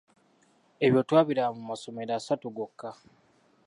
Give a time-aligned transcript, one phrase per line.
[0.85, 2.89] Ebyo twabiraba mu masomero asatu gokka.